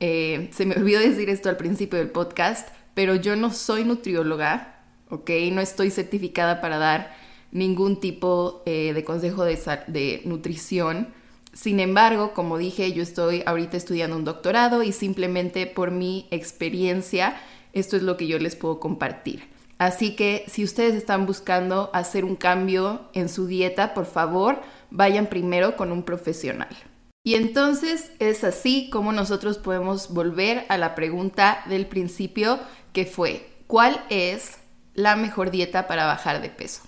eh, 0.00 0.50
se 0.52 0.66
me 0.66 0.74
olvidó 0.74 1.00
decir 1.00 1.30
esto 1.30 1.48
al 1.48 1.56
principio 1.56 1.98
del 1.98 2.10
podcast, 2.10 2.68
pero 2.92 3.14
yo 3.14 3.36
no 3.36 3.54
soy 3.54 3.84
nutrióloga, 3.84 4.84
¿ok? 5.08 5.30
No 5.50 5.62
estoy 5.62 5.90
certificada 5.90 6.60
para 6.60 6.76
dar 6.76 7.16
ningún 7.52 8.00
tipo 8.00 8.62
eh, 8.66 8.92
de 8.92 9.02
consejo 9.02 9.46
de, 9.46 9.58
de 9.86 10.20
nutrición. 10.26 11.08
Sin 11.54 11.80
embargo, 11.80 12.34
como 12.34 12.58
dije, 12.58 12.92
yo 12.92 13.02
estoy 13.02 13.42
ahorita 13.46 13.78
estudiando 13.78 14.14
un 14.14 14.24
doctorado 14.24 14.82
y 14.82 14.92
simplemente 14.92 15.66
por 15.66 15.92
mi 15.92 16.26
experiencia, 16.30 17.40
esto 17.72 17.96
es 17.96 18.02
lo 18.02 18.18
que 18.18 18.26
yo 18.26 18.38
les 18.38 18.56
puedo 18.56 18.78
compartir. 18.78 19.44
Así 19.78 20.16
que 20.16 20.44
si 20.48 20.64
ustedes 20.64 20.94
están 20.94 21.24
buscando 21.24 21.88
hacer 21.94 22.26
un 22.26 22.36
cambio 22.36 23.08
en 23.14 23.30
su 23.30 23.46
dieta, 23.46 23.94
por 23.94 24.04
favor, 24.04 24.60
vayan 24.90 25.28
primero 25.28 25.76
con 25.76 25.92
un 25.92 26.02
profesional. 26.02 26.76
Y 27.26 27.34
entonces 27.34 28.12
es 28.20 28.44
así 28.44 28.88
como 28.88 29.10
nosotros 29.10 29.58
podemos 29.58 30.10
volver 30.10 30.64
a 30.68 30.78
la 30.78 30.94
pregunta 30.94 31.60
del 31.66 31.86
principio 31.86 32.60
que 32.92 33.04
fue, 33.04 33.50
¿cuál 33.66 34.00
es 34.10 34.58
la 34.94 35.16
mejor 35.16 35.50
dieta 35.50 35.88
para 35.88 36.06
bajar 36.06 36.40
de 36.40 36.50
peso? 36.50 36.82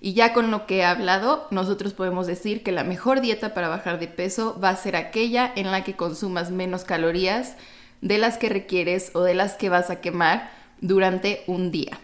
Y 0.00 0.14
ya 0.14 0.32
con 0.32 0.50
lo 0.50 0.64
que 0.66 0.78
he 0.78 0.84
hablado, 0.86 1.46
nosotros 1.50 1.92
podemos 1.92 2.26
decir 2.26 2.62
que 2.62 2.72
la 2.72 2.84
mejor 2.84 3.20
dieta 3.20 3.52
para 3.52 3.68
bajar 3.68 3.98
de 3.98 4.08
peso 4.08 4.58
va 4.58 4.70
a 4.70 4.76
ser 4.76 4.96
aquella 4.96 5.52
en 5.56 5.70
la 5.70 5.84
que 5.84 5.94
consumas 5.94 6.50
menos 6.50 6.84
calorías 6.84 7.56
de 8.00 8.16
las 8.16 8.38
que 8.38 8.48
requieres 8.48 9.10
o 9.12 9.20
de 9.20 9.34
las 9.34 9.56
que 9.56 9.68
vas 9.68 9.90
a 9.90 10.00
quemar 10.00 10.50
durante 10.80 11.44
un 11.46 11.70
día. 11.70 12.00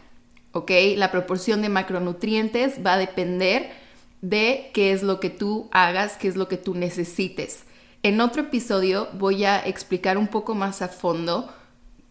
¿Ok? 0.53 0.73
La 0.97 1.11
proporción 1.11 1.63
de 1.63 1.71
macronutrientes 1.71 2.85
va 2.85 2.93
a 2.93 2.99
depender 2.99 3.71
de 4.21 4.73
qué 4.75 4.93
es 4.93 5.03
lo 5.03 5.21
que 5.21 5.31
tú 5.31 5.71
hagas, 5.73 6.19
qué 6.19 6.29
es 6.29 6.37
lo 6.37 6.49
que 6.49 6.59
tú 6.59 6.75
necesites. 6.75 7.65
En 8.03 8.21
otro 8.21 8.43
episodio 8.43 9.09
voy 9.15 9.45
a 9.45 9.59
explicar 9.59 10.19
un 10.19 10.29
poco 10.29 10.55
más 10.55 10.83
a 10.83 10.89
fondo 10.89 11.53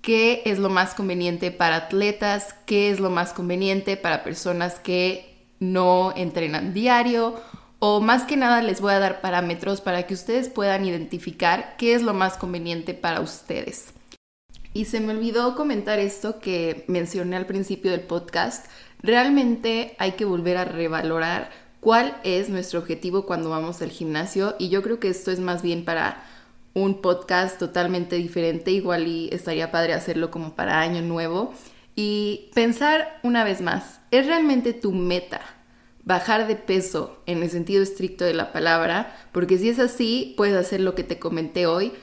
qué 0.01 0.41
es 0.45 0.59
lo 0.59 0.69
más 0.69 0.93
conveniente 0.93 1.49
para 1.49 1.77
atletas, 1.77 2.55
qué 2.65 2.89
es 2.89 2.99
lo 2.99 3.09
más 3.09 3.31
conveniente 3.31 3.95
para 3.95 4.23
personas 4.23 4.79
que 4.79 5.45
no 5.59 6.13
entrenan 6.15 6.73
diario 6.73 7.35
o 7.79 8.01
más 8.01 8.23
que 8.23 8.35
nada 8.35 8.61
les 8.61 8.81
voy 8.81 8.93
a 8.93 8.99
dar 8.99 9.21
parámetros 9.21 9.79
para 9.79 10.03
que 10.07 10.13
ustedes 10.13 10.49
puedan 10.49 10.83
identificar 10.83 11.75
qué 11.77 11.93
es 11.93 12.01
lo 12.01 12.13
más 12.13 12.35
conveniente 12.37 12.93
para 12.93 13.21
ustedes. 13.21 13.93
Y 14.73 14.85
se 14.85 14.99
me 14.99 15.13
olvidó 15.13 15.55
comentar 15.55 15.99
esto 15.99 16.39
que 16.39 16.83
mencioné 16.87 17.37
al 17.37 17.45
principio 17.45 17.91
del 17.91 18.01
podcast. 18.01 18.65
Realmente 19.01 19.95
hay 19.99 20.13
que 20.13 20.25
volver 20.25 20.57
a 20.57 20.65
revalorar 20.65 21.49
cuál 21.79 22.17
es 22.23 22.49
nuestro 22.49 22.79
objetivo 22.79 23.25
cuando 23.25 23.49
vamos 23.49 23.81
al 23.81 23.89
gimnasio 23.89 24.55
y 24.59 24.69
yo 24.69 24.81
creo 24.83 24.99
que 24.99 25.09
esto 25.09 25.31
es 25.31 25.39
más 25.39 25.61
bien 25.61 25.85
para 25.85 26.23
un 26.73 27.01
podcast 27.01 27.57
totalmente 27.57 28.15
diferente, 28.15 28.71
igual 28.71 29.07
y 29.07 29.29
estaría 29.31 29.71
padre 29.71 29.93
hacerlo 29.93 30.29
como 30.29 30.55
para 30.55 30.79
año 30.79 31.01
nuevo 31.01 31.53
y 31.95 32.51
pensar 32.53 33.19
una 33.23 33.43
vez 33.43 33.61
más, 33.61 33.99
¿es 34.11 34.27
realmente 34.27 34.73
tu 34.73 34.91
meta 34.91 35.41
bajar 36.03 36.47
de 36.47 36.55
peso 36.55 37.21
en 37.25 37.41
el 37.41 37.49
sentido 37.49 37.81
estricto 37.81 38.23
de 38.23 38.35
la 38.35 38.53
palabra? 38.53 39.17
Porque 39.31 39.57
si 39.57 39.69
es 39.69 39.79
así, 39.79 40.35
puedes 40.37 40.55
hacer 40.55 40.79
lo 40.79 40.93
que 40.93 41.03
te 41.03 41.17
comenté 41.17 41.65
hoy, 41.65 41.93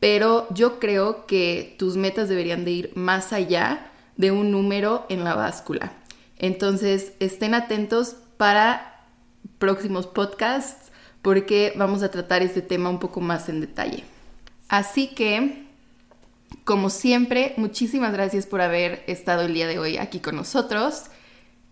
pero 0.00 0.46
yo 0.50 0.80
creo 0.80 1.26
que 1.26 1.76
tus 1.78 1.96
metas 1.96 2.30
deberían 2.30 2.64
de 2.64 2.70
ir 2.70 2.92
más 2.94 3.32
allá 3.32 3.90
de 4.16 4.30
un 4.30 4.50
número 4.50 5.04
en 5.10 5.22
la 5.22 5.34
báscula. 5.34 5.92
Entonces, 6.38 7.12
estén 7.20 7.54
atentos 7.54 8.16
para 8.36 8.91
próximos 9.58 10.06
podcasts 10.06 10.92
porque 11.22 11.72
vamos 11.76 12.02
a 12.02 12.10
tratar 12.10 12.42
este 12.42 12.62
tema 12.62 12.90
un 12.90 12.98
poco 12.98 13.20
más 13.20 13.48
en 13.48 13.60
detalle. 13.60 14.04
Así 14.68 15.08
que, 15.08 15.66
como 16.64 16.90
siempre, 16.90 17.54
muchísimas 17.56 18.12
gracias 18.12 18.46
por 18.46 18.60
haber 18.60 19.04
estado 19.06 19.42
el 19.42 19.54
día 19.54 19.66
de 19.66 19.78
hoy 19.78 19.96
aquí 19.98 20.20
con 20.20 20.36
nosotros 20.36 21.04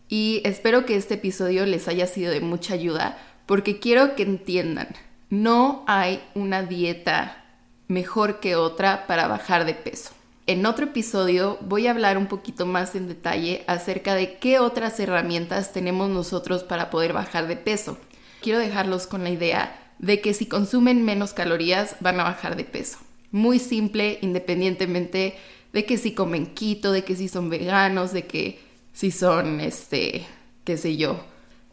y 0.09 0.43
espero 0.45 0.87
que 0.87 0.97
este 0.97 1.15
episodio 1.15 1.67
les 1.67 1.89
haya 1.89 2.07
sido 2.07 2.33
de 2.33 2.41
mucha 2.41 2.75
ayuda 2.75 3.19
porque 3.47 3.81
quiero 3.81 4.15
que 4.15 4.23
entiendan, 4.23 4.89
no 5.29 5.85
hay 5.87 6.23
una 6.35 6.63
dieta 6.63 7.45
mejor 7.89 8.39
que 8.39 8.55
otra 8.55 9.07
para 9.07 9.27
bajar 9.27 9.65
de 9.65 9.75
peso. 9.75 10.13
En 10.51 10.67
otro 10.67 10.87
episodio 10.87 11.59
voy 11.61 11.87
a 11.87 11.93
hablar 11.93 12.19
un 12.19 12.27
poquito 12.27 12.67
más 12.67 12.97
en 12.97 13.07
detalle 13.07 13.63
acerca 13.69 14.17
de 14.17 14.37
qué 14.39 14.59
otras 14.59 14.99
herramientas 14.99 15.73
tenemos 15.73 16.11
nosotros 16.11 16.65
para 16.65 16.91
poder 16.91 17.13
bajar 17.13 17.47
de 17.47 17.55
peso. 17.55 17.99
Quiero 18.43 18.59
dejarlos 18.59 19.07
con 19.07 19.23
la 19.23 19.31
idea 19.31 19.93
de 20.01 20.21
que 20.21 20.35
si 20.35 20.47
consumen 20.47 21.05
menos 21.05 21.35
calorías 21.35 21.95
van 22.01 22.19
a 22.19 22.25
bajar 22.25 22.57
de 22.57 22.65
peso. 22.65 22.99
Muy 23.31 23.61
simple, 23.61 24.19
independientemente 24.23 25.37
de 25.73 25.85
que 25.85 25.97
si 25.97 26.15
comen 26.15 26.53
quito, 26.53 26.91
de 26.91 27.05
que 27.05 27.15
si 27.15 27.29
son 27.29 27.49
veganos, 27.49 28.13
de 28.13 28.27
que 28.27 28.59
si 28.93 29.13
son, 29.13 29.61
este, 29.61 30.27
qué 30.65 30.77
sé 30.77 30.97
yo. 30.97 31.25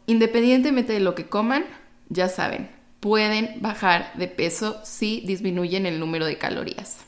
Independientemente 0.06 0.92
de 0.92 1.00
lo 1.00 1.16
que 1.16 1.26
coman, 1.26 1.64
ya 2.10 2.28
saben, 2.28 2.70
pueden 3.00 3.60
bajar 3.60 4.12
de 4.14 4.28
peso 4.28 4.80
si 4.84 5.24
disminuyen 5.26 5.84
el 5.84 5.98
número 5.98 6.26
de 6.26 6.38
calorías. 6.38 7.07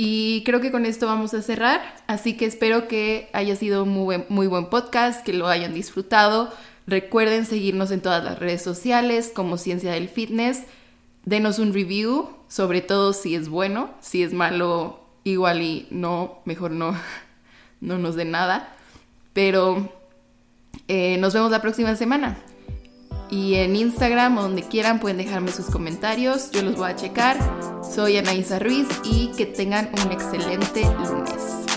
Y 0.00 0.44
creo 0.44 0.60
que 0.60 0.70
con 0.70 0.86
esto 0.86 1.06
vamos 1.06 1.34
a 1.34 1.42
cerrar, 1.42 1.80
así 2.06 2.36
que 2.36 2.44
espero 2.44 2.86
que 2.86 3.28
haya 3.32 3.56
sido 3.56 3.84
muy 3.84 4.04
buen, 4.04 4.26
muy 4.28 4.46
buen 4.46 4.66
podcast, 4.66 5.26
que 5.26 5.32
lo 5.32 5.48
hayan 5.48 5.74
disfrutado. 5.74 6.54
Recuerden 6.86 7.44
seguirnos 7.44 7.90
en 7.90 8.00
todas 8.00 8.22
las 8.22 8.38
redes 8.38 8.62
sociales 8.62 9.32
como 9.34 9.58
Ciencia 9.58 9.90
del 9.90 10.08
Fitness. 10.08 10.62
Denos 11.24 11.58
un 11.58 11.74
review, 11.74 12.28
sobre 12.46 12.80
todo 12.80 13.12
si 13.12 13.34
es 13.34 13.48
bueno, 13.48 13.90
si 14.00 14.22
es 14.22 14.32
malo, 14.32 15.00
igual 15.24 15.62
y 15.62 15.88
no, 15.90 16.42
mejor 16.44 16.70
no, 16.70 16.94
no 17.80 17.98
nos 17.98 18.14
den 18.14 18.30
nada. 18.30 18.76
Pero 19.32 19.92
eh, 20.86 21.16
nos 21.18 21.34
vemos 21.34 21.50
la 21.50 21.60
próxima 21.60 21.96
semana. 21.96 22.38
Y 23.30 23.56
en 23.56 23.76
Instagram 23.76 24.38
o 24.38 24.42
donde 24.42 24.62
quieran 24.62 25.00
pueden 25.00 25.18
dejarme 25.18 25.52
sus 25.52 25.66
comentarios, 25.66 26.50
yo 26.50 26.62
los 26.62 26.76
voy 26.76 26.90
a 26.90 26.96
checar. 26.96 27.36
Soy 27.82 28.16
Anaísa 28.16 28.58
Ruiz 28.58 28.88
y 29.04 29.32
que 29.36 29.46
tengan 29.46 29.90
un 30.04 30.12
excelente 30.12 30.82
lunes. 30.82 31.67